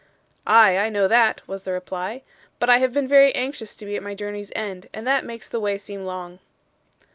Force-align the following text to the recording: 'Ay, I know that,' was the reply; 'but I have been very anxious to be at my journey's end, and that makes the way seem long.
'Ay, 0.47 0.79
I 0.79 0.89
know 0.89 1.07
that,' 1.07 1.47
was 1.47 1.61
the 1.61 1.71
reply; 1.73 2.23
'but 2.57 2.71
I 2.71 2.79
have 2.79 2.91
been 2.91 3.07
very 3.07 3.35
anxious 3.35 3.75
to 3.75 3.85
be 3.85 3.95
at 3.95 4.01
my 4.01 4.15
journey's 4.15 4.51
end, 4.55 4.89
and 4.95 5.05
that 5.05 5.25
makes 5.25 5.47
the 5.47 5.59
way 5.59 5.77
seem 5.77 6.05
long. 6.05 6.39